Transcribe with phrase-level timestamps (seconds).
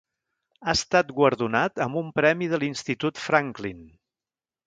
[0.69, 3.85] Ha estat guardonat amb un premi de l'Institut Franklin.